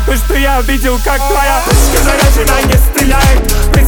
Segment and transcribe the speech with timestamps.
[0.00, 3.85] то, что я видел, как твоя Точка заряжена не стреляет?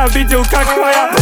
[0.00, 1.19] я видел, как твоя